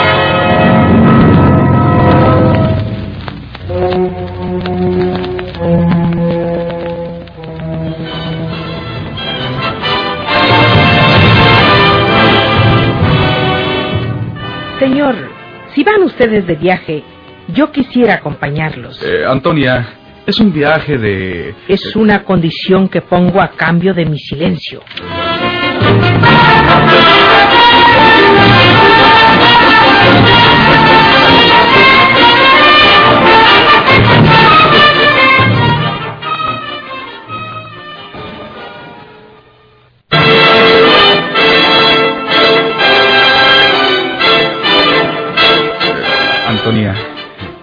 ustedes 16.22 16.46
de 16.46 16.56
viaje, 16.56 17.04
yo 17.48 17.72
quisiera 17.72 18.16
acompañarlos. 18.16 19.02
Eh, 19.04 19.26
Antonia, 19.26 19.88
es 20.28 20.40
un 20.40 20.54
viaje 20.54 20.98
de... 20.98 21.56
Es 21.68 21.96
una 21.96 22.24
condición 22.24 22.88
que 22.88 23.02
pongo 23.02 23.42
a 23.42 23.50
cambio 23.50 23.92
de 23.96 24.06
mi 24.06 24.20
silencio. 24.20 24.82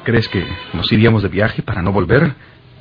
¿Crees 0.08 0.26
que 0.30 0.42
nos 0.72 0.90
iríamos 0.90 1.22
de 1.22 1.28
viaje 1.28 1.60
para 1.60 1.82
no 1.82 1.92
volver? 1.92 2.32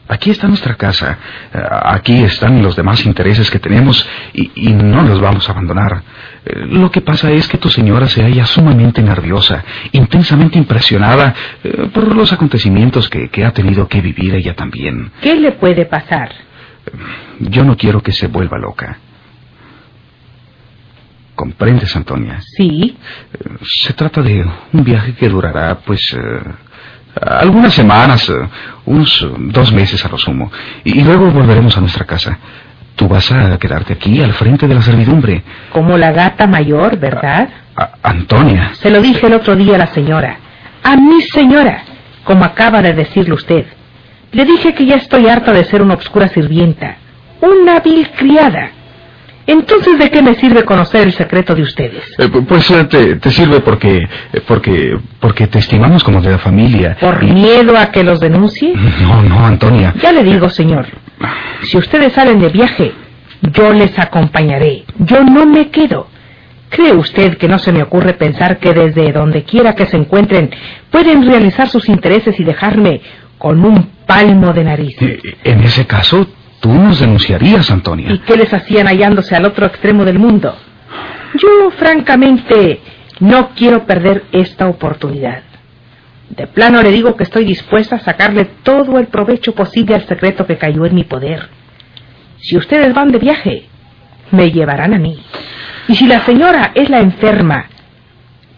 Aquí 0.07 0.29
está 0.29 0.47
nuestra 0.47 0.75
casa, 0.75 1.17
eh, 1.53 1.61
aquí 1.83 2.23
están 2.23 2.61
los 2.63 2.77
demás 2.77 3.05
intereses 3.05 3.51
que 3.51 3.59
tenemos 3.59 4.07
y, 4.31 4.49
y 4.55 4.71
no 4.71 5.01
los 5.03 5.19
vamos 5.19 5.49
a 5.49 5.51
abandonar. 5.51 6.01
Eh, 6.45 6.67
Lo 6.67 6.89
que 6.89 7.01
pasa 7.01 7.29
es 7.31 7.45
que 7.49 7.57
tu 7.57 7.67
señora 7.69 8.07
se 8.07 8.23
halla 8.23 8.45
sumamente 8.45 9.01
nerviosa, 9.03 9.65
intensamente 9.91 10.57
impresionada 10.57 11.35
eh, 11.61 11.89
por 11.93 12.15
los 12.15 12.31
acontecimientos 12.31 13.09
que, 13.09 13.27
que 13.27 13.43
ha 13.43 13.51
tenido 13.51 13.89
que 13.89 13.99
vivir 13.99 14.33
ella 14.35 14.55
también. 14.55 15.11
¿Qué 15.19 15.35
le 15.35 15.51
puede 15.51 15.85
pasar? 15.85 16.31
Yo 17.41 17.65
no 17.65 17.75
quiero 17.75 18.01
que 18.01 18.13
se 18.13 18.27
vuelva 18.27 18.57
loca. 18.57 18.99
¿Comprendes, 21.35 21.93
Antonia? 21.93 22.39
Sí. 22.55 22.95
Se 23.61 23.91
trata 23.91 24.21
de 24.21 24.45
un 24.71 24.83
viaje 24.85 25.13
que 25.15 25.27
durará, 25.27 25.77
pues, 25.85 26.15
algunas 27.21 27.73
semanas, 27.73 28.29
eh, 28.29 28.33
unos 28.85 29.21
eh, 29.21 29.29
dos 29.37 29.71
meses 29.71 30.03
a 30.05 30.09
lo 30.09 30.17
sumo, 30.17 30.51
y, 30.83 31.01
luego 31.03 31.31
volveremos 31.31 31.77
a 31.77 31.81
nuestra 31.81 32.05
casa. 32.05 32.37
Tú 32.95 33.07
vas 33.07 33.31
a 33.31 33.57
quedarte 33.59 33.93
aquí 33.93 34.21
al 34.21 34.33
frente 34.33 34.67
de 34.67 34.73
la 34.73 34.81
servidumbre. 34.81 35.43
Como 35.71 35.97
la 35.97 36.11
gata 36.11 36.47
mayor, 36.47 36.97
¿verdad? 36.97 37.47
A- 37.75 37.91
Antonia. 38.01 38.71
Se 38.73 38.89
lo 38.89 39.01
dije 39.01 39.27
el 39.27 39.33
otro 39.33 39.55
día 39.55 39.75
a 39.75 39.79
la 39.79 39.87
señora. 39.87 40.37
A 40.83 40.95
mi 40.95 41.21
señora, 41.21 41.83
como 42.23 42.43
acaba 42.43 42.81
de 42.81 42.93
decirle 42.93 43.33
usted. 43.35 43.65
Le 44.31 44.45
dije 44.45 44.73
que 44.73 44.85
ya 44.85 44.95
estoy 44.95 45.27
harta 45.27 45.51
de 45.53 45.63
ser 45.65 45.81
una 45.81 45.93
obscura 45.93 46.27
sirvienta, 46.29 46.97
una 47.41 47.79
vil 47.81 48.09
criada. 48.17 48.71
Entonces, 49.47 49.97
¿de 49.97 50.11
qué 50.11 50.21
me 50.21 50.35
sirve 50.35 50.63
conocer 50.65 51.01
el 51.03 51.13
secreto 51.13 51.55
de 51.55 51.61
ustedes? 51.63 52.03
Eh, 52.19 52.27
pu- 52.27 52.45
pues 52.45 52.69
eh, 52.69 52.83
te, 52.83 53.15
te 53.15 53.31
sirve 53.31 53.61
porque, 53.61 53.97
eh, 54.33 54.41
porque, 54.45 54.97
porque 55.21 55.47
te 55.47 55.59
estimamos 55.59 56.03
como 56.03 56.21
de 56.21 56.31
la 56.31 56.37
familia. 56.37 56.97
¿Por 56.99 57.23
Y- 57.23 57.31
miedo 57.31 57.77
a 57.77 57.87
que 57.91 58.03
los 58.03 58.19
denuncie? 58.19 58.73
No, 59.01 59.23
no, 59.23 59.45
Antonia. 59.45 59.93
Ya 60.01 60.11
le 60.11 60.23
digo, 60.23 60.49
señor, 60.49 60.85
si 61.63 61.77
ustedes 61.77 62.11
salen 62.13 62.39
de 62.39 62.49
viaje, 62.49 62.91
yo 63.41 63.71
les 63.73 63.97
acompañaré. 63.97 64.83
Yo 64.99 65.23
no 65.23 65.45
me 65.45 65.69
quedo. 65.69 66.07
¿Cree 66.69 66.91
usted 66.93 67.37
que 67.37 67.47
no 67.47 67.57
se 67.59 67.71
me 67.71 67.81
ocurre 67.81 68.13
pensar 68.15 68.59
que 68.59 68.73
desde 68.73 69.13
donde 69.13 69.43
quiera 69.43 69.73
que 69.75 69.85
se 69.85 69.95
encuentren 69.95 70.49
pueden 70.91 71.25
realizar 71.25 71.69
sus 71.69 71.87
intereses 71.87 72.37
y 72.37 72.43
dejarme 72.43 72.99
con 73.37 73.63
un 73.63 73.91
palmo 74.05 74.51
de 74.51 74.63
nariz? 74.65 74.97
En 75.45 75.61
ese 75.63 75.87
caso, 75.87 76.27
tú 76.59 76.71
nos 76.73 76.99
denunciarías, 76.99 77.69
Antonia. 77.71 78.11
¿Y 78.11 78.19
qué 78.19 78.35
les 78.35 78.53
hacían 78.53 78.87
hallándose 78.87 79.35
al 79.35 79.45
otro 79.45 79.65
extremo 79.65 80.05
del 80.05 80.19
mundo? 80.19 80.55
Yo, 81.35 81.71
francamente, 81.71 82.81
no 83.19 83.49
quiero 83.49 83.85
perder 83.85 84.23
esta 84.31 84.67
oportunidad. 84.67 85.43
De 86.29 86.47
plano 86.47 86.81
le 86.81 86.91
digo 86.91 87.15
que 87.15 87.23
estoy 87.23 87.45
dispuesta 87.45 87.95
a 87.95 87.99
sacarle 87.99 88.45
todo 88.63 88.99
el 88.99 89.07
provecho 89.07 89.53
posible 89.53 89.95
al 89.95 90.05
secreto 90.07 90.45
que 90.45 90.57
cayó 90.57 90.85
en 90.85 90.95
mi 90.95 91.03
poder. 91.03 91.49
Si 92.39 92.57
ustedes 92.57 92.93
van 92.93 93.11
de 93.11 93.19
viaje, 93.19 93.67
me 94.31 94.51
llevarán 94.51 94.93
a 94.93 94.99
mí. 94.99 95.17
Y 95.87 95.95
si 95.95 96.05
la 96.05 96.19
señora 96.21 96.71
es 96.75 96.89
la 96.89 96.99
enferma, 96.99 97.65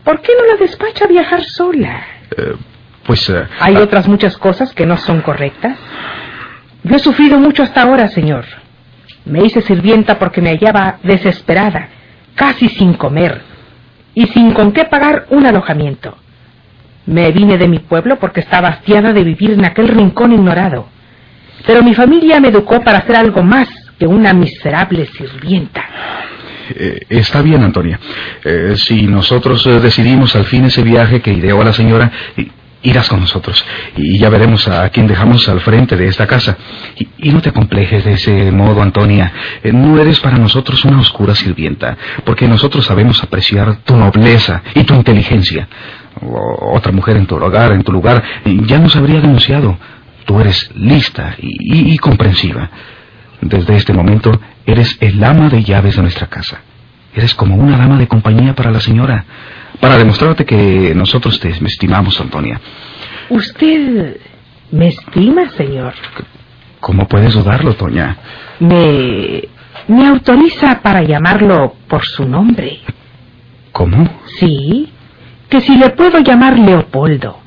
¿por 0.04 0.22
qué 0.22 0.32
no 0.38 0.46
la 0.52 0.58
despacha 0.58 1.06
a 1.06 1.08
viajar 1.08 1.44
sola? 1.44 2.02
Eh, 2.36 2.56
pues... 3.06 3.30
eh, 3.30 3.46
Hay 3.60 3.76
ah, 3.76 3.82
otras 3.82 4.08
muchas 4.08 4.36
cosas 4.38 4.74
que 4.74 4.86
no 4.86 4.98
son 4.98 5.22
correctas. 5.22 5.78
Yo 6.84 6.96
he 6.96 7.00
sufrido 7.00 7.40
mucho 7.40 7.64
hasta 7.64 7.84
ahora, 7.84 8.08
señor. 8.08 8.46
Me 9.26 9.44
hice 9.44 9.62
sirvienta 9.62 10.18
porque 10.18 10.42
me 10.42 10.50
hallaba 10.50 10.98
desesperada, 11.04 11.90
casi 12.36 12.70
sin 12.70 12.94
comer 12.94 13.42
y 14.16 14.28
sin 14.28 14.54
con 14.54 14.72
qué 14.72 14.86
pagar 14.86 15.28
un 15.30 15.46
alojamiento. 15.46 16.18
Me 17.06 17.32
vine 17.32 17.58
de 17.58 17.68
mi 17.68 17.80
pueblo 17.80 18.18
porque 18.18 18.40
estaba 18.40 18.70
hastiada 18.70 19.14
de 19.14 19.24
vivir 19.24 19.52
en 19.52 19.66
aquel 19.66 19.88
rincón 19.88 20.32
ignorado. 20.32 20.88
Pero 21.66 21.84
mi 21.84 21.94
familia 21.94 22.40
me 22.40 22.50
educó 22.50 22.82
para 22.82 23.00
hacer 23.00 23.16
algo 23.16 23.44
más 23.44 23.68
que 23.98 24.08
una 24.08 24.34
miserable 24.34 25.06
sirvienta. 25.08 25.84
Eh, 26.76 27.02
está 27.10 27.42
bien, 27.42 27.64
Antonia. 27.64 28.00
Eh, 28.44 28.74
si 28.78 29.08
nosotros 29.08 29.66
eh, 29.68 29.80
decidimos 29.80 30.36
al 30.36 30.46
fin 30.46 30.66
ese 30.66 30.84
viaje 30.84 31.22
que 31.22 31.34
ideó 31.34 31.62
a 31.62 31.66
la 31.66 31.74
señora, 31.74 32.12
irás 32.84 33.10
con 33.10 33.20
nosotros. 33.20 33.64
Y 33.98 34.18
ya 34.18 34.30
veremos 34.30 34.68
a 34.68 34.88
quién 34.90 35.08
dejamos 35.08 35.48
al 35.50 35.60
frente 35.62 35.96
de 35.98 36.08
esta 36.08 36.26
casa. 36.28 36.58
Y, 37.18 37.30
no 37.32 37.42
te 37.42 37.52
complejes 37.52 38.04
de 38.06 38.14
ese 38.14 38.52
modo, 38.52 38.82
Antonia. 38.82 39.32
Eh, 39.64 39.72
no 39.74 40.00
eres 40.00 40.20
para 40.20 40.38
nosotros 40.38 40.84
una 40.86 41.00
oscura 41.00 41.36
sirvienta, 41.36 41.98
porque 42.24 42.48
nosotros 42.48 42.86
sabemos 42.86 43.22
apreciar 43.24 43.78
tu 43.84 43.96
nobleza 43.98 44.62
y 44.76 44.84
tu 44.84 44.94
inteligencia. 44.94 45.68
Otra 46.22 46.92
mujer 46.92 47.18
en 47.18 47.26
tu 47.26 47.36
hogar, 47.36 47.72
en 47.72 47.84
tu 47.84 47.92
lugar, 47.92 48.24
eh, 48.46 48.58
ya 48.66 48.80
nos 48.80 48.96
habría 48.96 49.22
denunciado. 49.22 49.78
Tú 50.26 50.40
eres 50.40 50.70
lista 50.76 51.36
y- 51.40 51.94
y 51.94 51.98
comprensiva. 51.98 52.70
Desde 53.42 53.76
este 53.78 53.94
momento 53.94 54.32
eres 54.66 54.98
el 55.00 55.24
ama 55.24 55.50
de 55.50 55.64
llaves 55.64 55.96
de 55.96 56.02
nuestra 56.02 56.28
casa. 56.28 56.62
Eres 57.16 57.34
como 57.34 57.56
una 57.56 57.78
dama 57.78 57.98
de 57.98 58.08
compañía 58.08 58.54
para 58.54 58.70
la 58.70 58.80
señora, 58.80 59.26
para 59.80 59.98
demostrarte 59.98 60.46
que 60.46 60.94
nosotros 60.96 61.40
te 61.40 61.50
estimamos, 61.50 62.20
Antonia. 62.20 62.60
¿Usted 63.30 64.18
me 64.72 64.88
estima, 64.88 65.50
señor? 65.52 65.94
¿Cómo 66.80 67.08
puedes 67.08 67.34
dudarlo, 67.34 67.76
Toña? 67.76 68.18
Me... 68.60 69.44
me 69.88 70.08
autoriza 70.08 70.82
para 70.82 71.04
llamarlo 71.04 71.76
por 71.88 72.06
su 72.06 72.28
nombre. 72.28 72.80
¿Cómo? 73.72 74.10
Sí, 74.40 74.90
que 75.50 75.62
si 75.62 75.76
le 75.78 75.90
puedo 75.92 76.20
llamar 76.20 76.58
Leopoldo. 76.58 77.40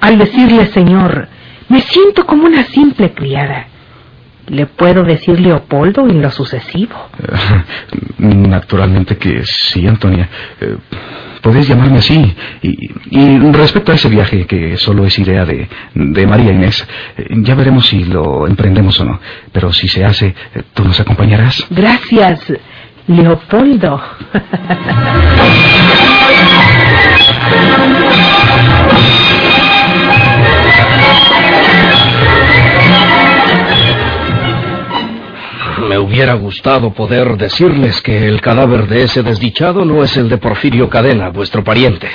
Al 0.00 0.18
decirle 0.18 0.66
señor, 0.66 1.28
me 1.68 1.80
siento 1.80 2.26
como 2.26 2.44
una 2.44 2.64
simple 2.64 3.12
criada. 3.12 3.66
¿Le 4.50 4.66
puedo 4.66 5.04
decir 5.04 5.38
Leopoldo 5.40 6.08
en 6.08 6.20
lo 6.20 6.30
sucesivo? 6.30 6.94
Eh, 7.22 7.62
naturalmente 8.18 9.16
que 9.16 9.44
sí, 9.44 9.86
Antonia. 9.86 10.28
Eh, 10.60 10.76
podés 11.40 11.68
llamarme 11.68 11.98
así. 11.98 12.34
Y, 12.62 12.90
y 13.10 13.38
respecto 13.52 13.92
a 13.92 13.94
ese 13.94 14.08
viaje, 14.08 14.46
que 14.46 14.76
solo 14.76 15.04
es 15.04 15.16
idea 15.20 15.44
de, 15.44 15.68
de 15.94 16.26
María 16.26 16.50
Inés, 16.52 16.84
eh, 17.16 17.26
ya 17.42 17.54
veremos 17.54 17.86
si 17.86 18.02
lo 18.04 18.48
emprendemos 18.48 18.98
o 19.00 19.04
no. 19.04 19.20
Pero 19.52 19.72
si 19.72 19.86
se 19.86 20.04
hace, 20.04 20.34
eh, 20.54 20.62
tú 20.74 20.84
nos 20.84 20.98
acompañarás. 20.98 21.64
Gracias, 21.70 22.52
Leopoldo. 23.06 24.02
hubiera 36.00 36.34
gustado 36.34 36.92
poder 36.92 37.36
decirles 37.36 38.00
que 38.02 38.26
el 38.26 38.40
cadáver 38.40 38.88
de 38.88 39.04
ese 39.04 39.22
desdichado 39.22 39.84
no 39.84 40.02
es 40.02 40.16
el 40.16 40.28
de 40.28 40.38
Porfirio 40.38 40.88
Cadena, 40.88 41.30
vuestro 41.30 41.62
pariente. 41.62 42.08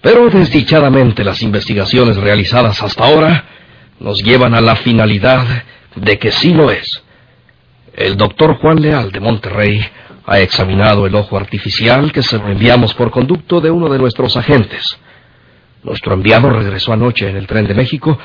Pero 0.00 0.30
desdichadamente 0.30 1.24
las 1.24 1.42
investigaciones 1.42 2.16
realizadas 2.16 2.82
hasta 2.82 3.04
ahora 3.04 3.44
nos 3.98 4.22
llevan 4.22 4.54
a 4.54 4.60
la 4.60 4.76
finalidad 4.76 5.44
de 5.94 6.18
que 6.18 6.30
sí 6.30 6.54
lo 6.54 6.70
es. 6.70 7.02
El 7.94 8.16
doctor 8.16 8.56
Juan 8.56 8.80
Leal 8.80 9.10
de 9.10 9.20
Monterrey 9.20 9.84
Ha 10.26 10.38
examinado 10.38 11.06
el 11.06 11.14
ojo 11.16 11.36
artificial 11.36 12.12
que 12.12 12.22
se 12.22 12.38
lo 12.38 12.48
enviamos 12.48 12.94
por 12.94 13.10
conducto 13.10 13.60
de 13.60 13.70
uno 13.70 13.88
de 13.88 13.98
nuestros 13.98 14.36
agentes. 14.36 14.96
Nuestro 15.82 16.14
enviado 16.14 16.50
regresó 16.50 16.92
anoche 16.92 17.28
en 17.28 17.36
el 17.36 17.48
tren 17.48 17.66
de 17.66 17.74
México 17.74 18.16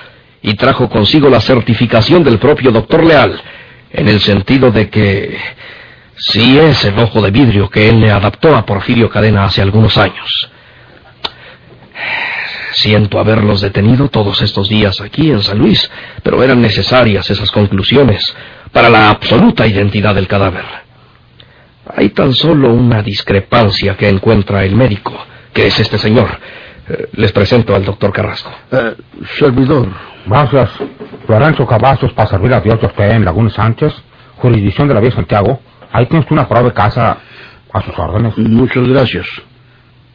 y 0.42 0.54
trajo 0.54 0.88
consigo 0.88 1.30
la 1.30 1.42
certificación 1.42 2.24
del 2.24 2.38
propio 2.38 2.72
doctor 2.72 3.04
Leal, 3.04 3.42
en 3.92 4.08
el 4.08 4.20
sentido 4.22 4.72
de 4.72 4.90
que 4.90 5.38
sí 6.18 6.58
es 6.58 6.86
el 6.86 6.98
ojo 7.00 7.22
de 7.22 7.32
vidrio 7.32 7.70
que 7.70 7.90
él 7.90 8.00
le 8.00 8.12
adaptó 8.12 8.56
a 8.56 8.66
Porfirio 8.66 9.10
Cadena 9.10 9.46
hace 9.46 9.62
algunos 9.62 9.98
años. 9.98 10.50
Siento 12.74 13.20
haberlos 13.20 13.62
detenido 13.62 14.10
todos 14.10 14.42
estos 14.42 14.68
días 14.68 15.00
aquí 15.00 15.32
en 15.32 15.42
San 15.42 15.58
Luis, 15.58 15.90
pero 16.24 16.44
eran 16.44 16.62
necesarias 16.62 17.30
esas 17.30 17.50
conclusiones 17.52 18.36
para 18.72 18.90
la 18.90 19.10
absoluta 19.10 19.66
identidad 19.66 20.14
del 20.14 20.28
cadáver. 20.28 20.66
Hay 21.96 22.10
tan 22.10 22.34
solo 22.34 22.74
una 22.74 23.02
discrepancia 23.02 23.96
que 23.96 24.10
encuentra 24.10 24.66
el 24.66 24.76
médico, 24.76 25.14
que 25.54 25.68
es 25.68 25.80
este 25.80 25.98
señor. 25.98 26.38
Eh, 26.88 27.10
les 27.14 27.32
presento 27.32 27.76
al 27.76 27.84
doctor 27.84 28.12
Carrasco. 28.12 28.52
Eh, 28.72 28.96
servidor. 29.40 29.88
Gracias. 30.28 30.70
Lorenzo 31.28 31.66
Cavazos 31.66 32.14
para 32.14 32.30
servir 32.30 32.54
a 32.54 32.62
Dios 32.62 32.80
de 32.80 32.88
usted 32.88 33.12
en 33.12 33.26
Laguna 33.26 33.50
Sánchez, 33.50 33.94
jurisdicción 34.38 34.88
de 34.88 34.94
la 34.94 35.00
Vía 35.00 35.12
Santiago. 35.12 35.60
Ahí 35.92 36.06
tienes 36.08 36.30
una 36.30 36.48
prueba 36.48 36.68
de 36.68 36.74
casa 36.74 37.18
a 37.74 37.82
sus 37.82 37.98
órdenes. 37.98 38.38
Muchas 38.38 38.88
gracias. 38.88 39.26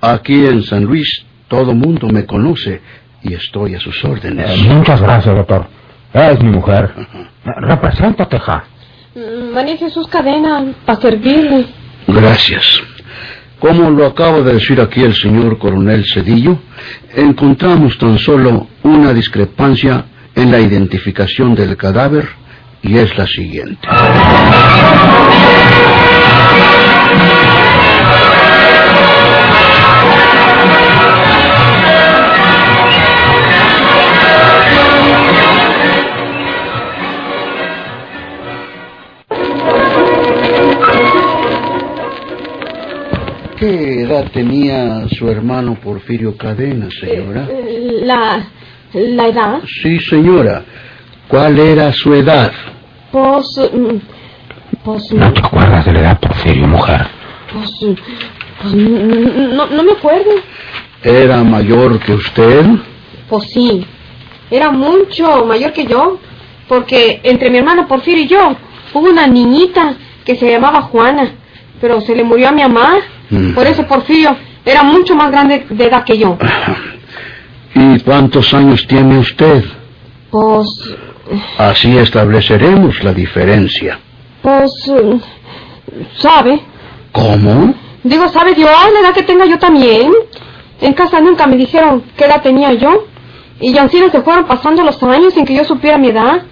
Aquí 0.00 0.46
en 0.46 0.62
San 0.62 0.84
Luis 0.84 1.24
todo 1.48 1.74
mundo 1.74 2.06
me 2.08 2.24
conoce 2.24 2.80
y 3.22 3.34
estoy 3.34 3.74
a 3.74 3.80
sus 3.80 4.02
órdenes. 4.04 4.50
Eh, 4.50 4.68
muchas 4.72 5.00
gracias, 5.00 5.34
doctor. 5.34 5.66
Es 6.12 6.40
mi 6.42 6.50
mujer. 6.50 6.92
Eh, 6.96 7.50
Represéntate, 7.62 8.38
ja. 8.38 8.64
Mm, 9.14 9.54
María 9.54 9.76
Jesús 9.76 10.06
Cadena, 10.06 10.64
para 10.86 11.00
servirle. 11.00 11.66
Gracias. 12.06 12.82
Como 13.60 13.90
lo 13.90 14.06
acaba 14.06 14.40
de 14.40 14.54
decir 14.54 14.80
aquí 14.80 15.02
el 15.02 15.14
señor 15.14 15.58
coronel 15.58 16.04
Cedillo, 16.06 16.58
encontramos 17.14 17.98
tan 17.98 18.18
solo 18.18 18.68
una 18.82 19.12
discrepancia 19.12 20.06
en 20.34 20.50
la 20.50 20.60
identificación 20.60 21.54
del 21.54 21.76
cadáver 21.76 22.26
y 22.82 22.96
es 22.96 23.16
la 23.18 23.26
siguiente. 23.26 23.86
¿Qué 43.60 44.00
edad 44.02 44.24
tenía 44.32 45.06
su 45.10 45.28
hermano 45.28 45.74
Porfirio 45.74 46.34
Cadena, 46.36 46.88
señora? 46.98 47.46
La, 48.02 48.46
la 48.94 49.26
edad, 49.28 49.60
Sí, 49.82 50.00
señora. 50.00 50.64
¿Cuál 51.28 51.58
era 51.58 51.92
su 51.92 52.14
edad? 52.14 52.50
pues, 53.12 53.46
mm, 53.72 53.96
pues, 54.82 55.12
¿No 55.12 55.32
te 55.34 55.40
acuerdas 55.40 55.84
de 55.84 55.92
la 55.92 56.00
edad, 56.00 56.20
Porfirio, 56.20 56.66
mujer? 56.66 57.06
pues, 57.52 57.70
pues, 58.62 58.74
no, 58.74 59.66
no 59.66 59.82
me 59.82 59.92
acuerdo. 59.92 60.30
¿Era 61.04 61.44
mayor 61.44 61.98
que 62.00 62.12
usted? 62.14 62.64
Pues 63.28 63.44
sí, 63.50 63.84
era 64.50 64.70
mucho 64.70 65.44
mayor 65.44 65.72
que 65.74 65.84
yo, 65.86 66.18
porque 66.66 67.20
entre 67.24 67.50
mi 67.50 67.58
hermano 67.58 67.86
Porfirio 67.86 68.24
y 68.24 68.28
yo 68.28 68.56
hubo 68.94 69.06
una 69.10 69.26
niñita 69.26 69.94
que 70.24 70.34
se 70.36 70.50
llamaba 70.50 70.80
Juana, 70.82 71.30
pero 71.80 72.00
se 72.00 72.16
le 72.16 72.24
murió 72.24 72.48
a 72.48 72.52
mi 72.52 72.62
mamá. 72.62 72.94
Mm. 73.30 73.52
Por 73.54 73.66
eso 73.66 73.86
Porfirio 73.86 74.36
era 74.64 74.82
mucho 74.82 75.14
más 75.14 75.30
grande 75.30 75.66
de 75.70 75.84
edad 75.84 76.04
que 76.04 76.18
yo. 76.18 76.36
¿Y 77.74 78.00
cuántos 78.00 78.52
años 78.52 78.86
tiene 78.86 79.18
usted? 79.18 79.64
Pues, 80.30 80.66
Así 81.58 81.96
estableceremos 81.96 83.02
la 83.04 83.12
diferencia. 83.14 83.98
pues, 84.42 84.72
¿sabe? 86.18 86.60
¿Cómo? 87.12 87.74
Digo, 88.02 88.28
¿sabe 88.28 88.54
Dios 88.54 88.70
la 88.92 89.00
edad 89.00 89.14
que 89.14 89.22
tenga 89.22 89.46
yo 89.46 89.58
también? 89.58 90.10
En 90.80 90.92
casa 90.94 91.20
nunca 91.20 91.46
me 91.46 91.56
dijeron 91.56 92.02
qué 92.16 92.24
edad 92.24 92.42
tenía 92.42 92.72
yo. 92.72 93.06
Y 93.60 93.76
así 93.76 93.98
se 94.10 94.22
fueron 94.22 94.46
pasando 94.46 94.82
los 94.82 95.00
años 95.02 95.34
sin 95.34 95.44
que 95.44 95.54
yo 95.54 95.64
supiera 95.64 95.98
mi 95.98 96.08
edad. 96.08 96.42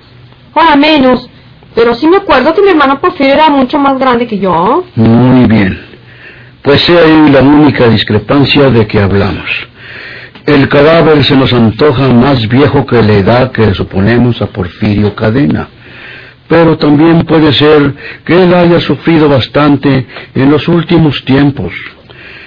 Ahora 0.55 0.77
menos. 0.77 1.29
Pero 1.75 1.95
sí 1.95 2.07
me 2.07 2.19
acuerdo 2.19 2.53
que 2.55 2.61
mi 2.63 2.69
hermano 2.69 3.01
Porfirio 3.01 3.35
era 3.35 3.49
mucho 3.49 3.79
más 3.79 3.99
grande 3.99 4.27
que 4.27 4.39
yo. 4.39 4.85
Muy 4.95 5.47
bien. 5.47 5.88
Pues 6.63 6.81
sea 6.83 7.03
ahí 7.03 7.31
la 7.31 7.41
única 7.41 7.89
discrepancia 7.89 8.71
de 8.71 8.87
que 8.87 9.01
hablamos. 9.01 9.69
El 10.47 10.69
cadáver 10.69 11.23
se 11.25 11.37
nos 11.37 11.53
antoja 11.53 12.09
más 12.09 12.49
viejo 12.49 12.87
que 12.87 13.03
la 13.03 13.13
edad 13.13 13.53
que 13.53 13.75
suponemos 13.75 14.41
a 14.41 14.47
Porfirio 14.47 15.15
Cadena. 15.15 15.69
Pero 16.49 16.79
también 16.79 17.23
puede 17.25 17.53
ser 17.53 17.95
que 18.25 18.43
él 18.43 18.55
haya 18.55 18.81
sufrido 18.81 19.29
bastante 19.29 20.07
en 20.35 20.51
los 20.51 20.67
últimos 20.67 21.23
tiempos. 21.25 21.75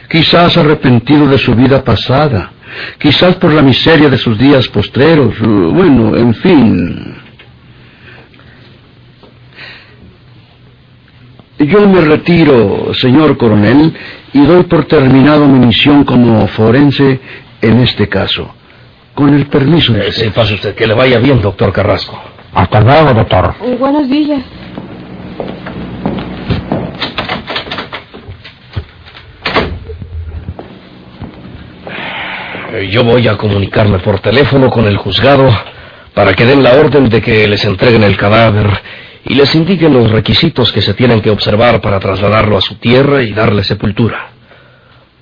Quizás 0.10 0.58
arrepentido 0.58 1.28
de 1.28 1.38
su 1.38 1.54
vida 1.54 1.84
pasada. 1.84 2.52
Quizás 2.97 3.36
por 3.36 3.54
la 3.54 3.62
miseria 3.62 4.10
de 4.10 4.17
sus 4.17 4.38
días 4.38 4.67
postreros. 4.69 5.36
Bueno, 5.39 6.17
en 6.17 6.34
fin. 6.36 7.11
Yo 11.67 11.88
me 11.88 12.02
retiro, 12.02 12.93
señor 12.93 13.38
coronel, 13.38 13.93
y 14.34 14.45
doy 14.45 14.63
por 14.63 14.86
terminado 14.86 15.45
mi 15.47 15.60
misión 15.67 16.04
como 16.04 16.47
forense 16.47 17.19
en 17.62 17.80
este 17.82 18.08
caso. 18.10 18.54
Con 19.13 19.34
el 19.34 19.45
permiso 19.47 19.93
de 19.93 20.06
Eh, 20.06 20.10
usted. 20.10 20.24
sí, 20.26 20.30
pase 20.32 20.54
usted. 20.56 20.74
Que 20.76 20.88
le 20.88 20.93
vaya 20.93 21.19
bien, 21.19 21.41
doctor 21.41 21.71
Carrasco. 21.71 22.19
Hasta 22.54 22.82
luego, 22.82 23.13
doctor. 23.13 23.56
Eh, 23.63 23.76
buenos 23.80 24.10
días. 24.10 24.41
Eh, 32.74 32.88
Yo 32.89 33.04
voy 33.04 33.28
a 33.28 33.38
comunicarme 33.38 34.00
por 34.00 34.19
teléfono 34.19 34.69
con 34.69 34.86
el 34.86 34.97
juzgado 34.97 35.50
para 36.13 36.34
que 36.34 36.45
den 36.45 36.63
la 36.63 36.74
orden 36.74 37.10
de 37.10 37.21
que 37.21 37.47
les 37.47 37.63
entreguen 37.65 38.04
el 38.04 38.17
cadáver 38.17 38.67
y 39.25 39.36
les 39.36 39.53
indiquen 39.55 39.93
los 39.93 40.12
requisitos 40.12 40.71
que 40.71 40.81
se 40.81 40.93
tienen 40.93 41.21
que 41.21 41.29
observar 41.29 41.81
para 41.81 41.99
trasladarlo 41.99 42.57
a 42.57 42.62
su 42.62 42.75
tierra 42.75 43.23
y 43.23 43.34
darle 43.34 43.63
sepultura. 43.63 44.29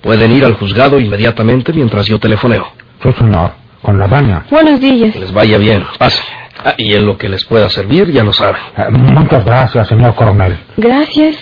Pueden 0.00 0.32
ir 0.32 0.44
al 0.44 0.54
juzgado 0.54 0.98
inmediatamente 0.98 1.72
mientras 1.72 2.06
yo 2.06 2.18
telefoneo. 2.18 2.66
Sí, 3.02 3.12
señor. 3.18 3.52
Con 3.82 3.98
la 3.98 4.06
daña. 4.06 4.44
Buenos 4.50 4.80
días. 4.80 5.12
Que 5.12 5.20
les 5.20 5.32
vaya 5.32 5.58
bien. 5.58 5.84
Pase. 5.98 6.22
Ah, 6.62 6.74
y 6.76 6.94
en 6.94 7.06
lo 7.06 7.16
que 7.16 7.28
les 7.28 7.44
pueda 7.44 7.70
servir, 7.70 8.10
ya 8.10 8.22
lo 8.22 8.32
saben. 8.32 8.60
Eh, 8.76 8.90
muchas 8.90 9.44
gracias, 9.44 9.88
señor 9.88 10.14
coronel. 10.14 10.58
Gracias. 10.76 11.36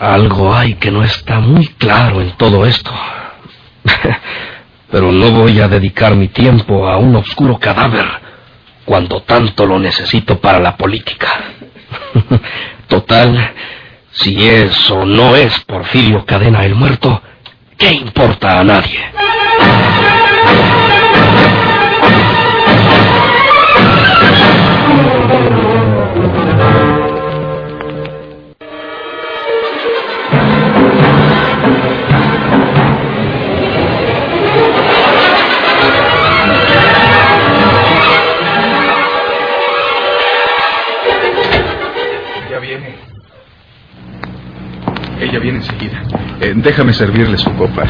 Algo 0.00 0.54
hay 0.54 0.74
que 0.76 0.90
no 0.90 1.04
está 1.04 1.40
muy 1.40 1.68
claro 1.68 2.22
en 2.22 2.32
todo 2.32 2.64
esto. 2.64 2.90
Pero 4.90 5.12
no 5.12 5.30
voy 5.30 5.60
a 5.60 5.68
dedicar 5.68 6.14
mi 6.16 6.28
tiempo 6.28 6.88
a 6.88 6.96
un 6.96 7.14
oscuro 7.16 7.58
cadáver 7.58 8.06
cuando 8.86 9.20
tanto 9.22 9.66
lo 9.66 9.78
necesito 9.78 10.40
para 10.40 10.58
la 10.58 10.74
política. 10.76 11.28
Total, 12.88 13.52
si 14.10 14.48
es 14.48 14.90
o 14.90 15.04
no 15.04 15.36
es 15.36 15.60
Porfirio 15.60 16.24
Cadena 16.24 16.64
el 16.64 16.74
muerto, 16.74 17.22
¿qué 17.76 17.92
importa 17.92 18.58
a 18.58 18.64
nadie? 18.64 19.00
Déjame 46.62 46.92
servirle 46.92 47.38
su 47.38 47.50
copa. 47.54 47.84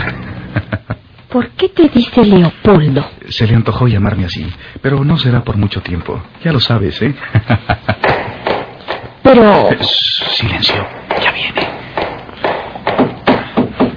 ¿Por 1.28 1.48
qué 1.50 1.68
te 1.68 1.88
dice 1.88 2.24
Leopoldo? 2.24 3.08
Se 3.28 3.46
le 3.46 3.54
antojó 3.54 3.86
llamarme 3.88 4.24
así, 4.24 4.46
pero 4.80 5.04
no 5.04 5.18
será 5.18 5.42
por 5.42 5.56
mucho 5.56 5.80
tiempo. 5.80 6.22
Ya 6.44 6.52
lo 6.52 6.60
sabes, 6.60 7.00
¿eh? 7.02 7.14
Pero... 9.22 9.68
Silencio, 9.80 10.86
ya 11.22 11.32
viene. 11.32 11.60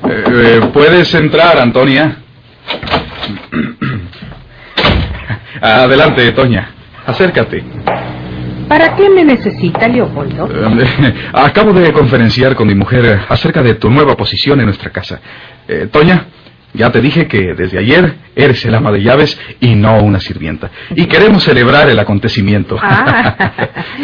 Eh, 0.10 0.24
eh, 0.28 0.62
Puedes 0.74 1.14
entrar, 1.16 1.58
Antonia. 1.60 2.18
Adelante, 5.62 6.32
Toña. 6.34 6.70
Acércate. 7.06 7.64
¿Para 8.74 8.96
qué 8.96 9.08
me 9.08 9.24
necesita, 9.24 9.88
Leopoldo? 9.88 10.50
Eh, 10.50 11.14
Acabo 11.34 11.74
de 11.74 11.94
conferenciar 11.94 12.56
con 12.56 12.68
mi 12.68 12.74
mujer 12.74 13.20
acerca 13.30 13.62
de 13.62 13.76
tu 13.76 13.88
nueva 13.92 14.18
posición 14.18 14.60
en 14.62 14.66
nuestra 14.66 14.90
casa. 14.90 15.22
Eh, 15.68 15.90
Toña, 15.92 16.26
ya 16.74 16.92
te 16.92 17.00
dije 17.00 17.28
que 17.28 17.54
desde 17.54 17.78
ayer 17.78 18.16
eres 18.36 18.66
el 18.66 18.74
ama 18.74 18.92
de 18.92 19.04
llaves 19.04 19.40
y 19.60 19.76
no 19.76 20.02
una 20.02 20.20
sirvienta. 20.20 20.72
Y 20.96 21.06
queremos 21.06 21.44
celebrar 21.44 21.88
el 21.88 22.00
acontecimiento. 22.00 22.76
Ah, 22.82 23.36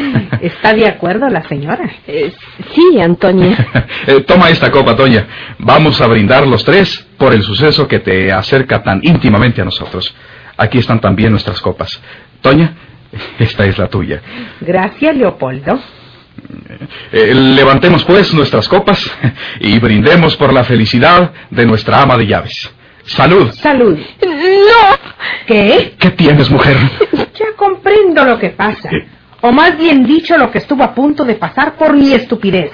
¿está 0.42 0.76
de 0.76 0.88
acuerdo 0.88 1.28
la 1.30 1.42
señora? 1.48 1.90
Eh, 2.06 2.32
sí, 2.76 3.02
Antonia. 3.02 3.58
Eh, 4.06 4.22
Toma 4.22 4.50
esta 4.50 4.70
copa, 4.70 4.96
Toña. 4.96 5.26
Vamos 5.58 6.00
a 6.00 6.06
brindar 6.06 6.46
los 6.46 6.64
tres 6.64 7.08
por 7.18 7.34
el 7.34 7.42
suceso 7.42 7.88
que 7.88 8.00
te 8.00 8.32
acerca 8.32 8.84
tan 8.84 9.02
íntimamente 9.04 9.62
a 9.62 9.66
nosotros. 9.66 10.16
Aquí 10.58 10.78
están 10.78 11.02
también 11.02 11.32
nuestras 11.32 11.60
copas. 11.60 12.00
Toña, 12.42 12.74
esta 13.40 13.66
es 13.66 13.78
la 13.78 13.88
tuya. 13.88 14.22
Gracias, 14.62 15.16
Leopoldo. 15.16 15.80
Eh, 17.12 17.34
levantemos 17.34 18.04
pues 18.06 18.34
nuestras 18.34 18.68
copas 18.68 19.12
y 19.60 19.78
brindemos 19.80 20.36
por 20.38 20.54
la 20.54 20.64
felicidad 20.64 21.32
de 21.50 21.66
nuestra 21.66 22.02
ama 22.02 22.18
de 22.18 22.28
llaves. 22.28 22.72
Salud. 23.06 23.52
Salud. 23.54 23.98
No. 24.22 24.98
¿Qué? 25.48 25.96
¿Qué 26.00 26.12
tienes, 26.12 26.50
mujer? 26.50 26.78
Ya 27.40 27.56
comprendo 27.56 28.26
lo 28.26 28.38
que 28.38 28.50
pasa. 28.50 28.90
O 29.40 29.54
más 29.54 29.78
bien 29.78 30.06
dicho, 30.06 30.38
lo 30.38 30.52
que 30.52 30.58
estuvo 30.58 30.84
a 30.84 30.94
punto 30.94 31.24
de 31.24 31.36
pasar 31.36 31.76
por 31.78 31.96
mi 31.96 32.12
estupidez. 32.12 32.70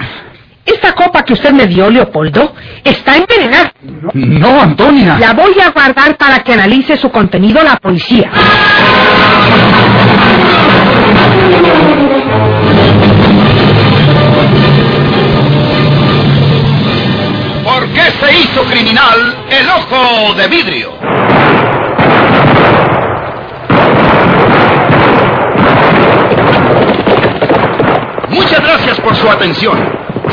Esta 0.66 0.94
copa 0.94 1.24
que 1.24 1.34
usted 1.34 1.52
me 1.52 1.68
dio, 1.68 1.90
Leopoldo, 1.90 2.56
está 2.84 3.18
envenenada. 3.18 3.72
No, 4.14 4.62
Antonia. 4.62 5.18
La 5.20 5.34
voy 5.34 5.54
a 5.60 5.70
guardar 5.70 6.18
para 6.18 6.40
que 6.40 6.54
analice 6.54 6.98
su 6.98 7.12
contenido 7.12 7.64
la 7.64 7.78
policía. 7.78 8.32
¿Por 17.64 17.88
qué 17.90 18.02
se 18.20 18.40
hizo 18.40 18.64
criminal 18.64 19.36
el 19.50 19.70
ojo 19.70 20.34
de 20.36 20.48
vidrio? 20.48 20.94
Muchas 28.30 28.62
gracias 28.62 29.00
por 29.02 29.16
su 29.16 29.30
atención. 29.30 29.78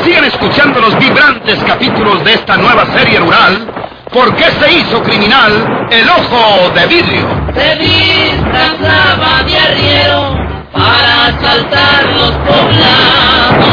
Sigan 0.03 0.25
escuchando 0.25 0.81
los 0.81 0.97
vibrantes 0.99 1.57
capítulos 1.65 2.23
de 2.25 2.33
esta 2.33 2.57
nueva 2.57 2.85
serie 2.87 3.19
rural. 3.19 3.65
¿Por 4.11 4.35
qué 4.35 4.51
se 4.59 4.73
hizo 4.73 5.01
criminal 5.01 5.87
el 5.89 6.09
ojo 6.09 6.69
de 6.75 6.87
vidrio? 6.87 7.25
Se 7.55 7.75
disfrazaba 7.77 9.43
de 9.43 9.57
arriero 9.57 10.35
para 10.73 11.27
asaltar 11.27 12.05
los 12.17 12.31
poblados. 12.31 13.63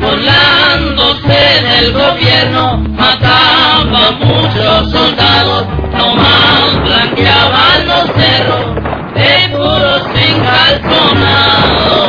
Volándose 0.00 1.62
del 1.62 1.92
gobierno, 1.92 2.78
mataba 2.96 4.08
a 4.08 4.10
muchos 4.10 4.90
soldados, 4.90 5.66
nomás 5.92 6.82
blanqueaban 6.82 7.86
los 7.86 8.10
cerros 8.16 8.74
de 9.14 9.48
puros 9.56 10.02
encalzonados. 10.16 12.07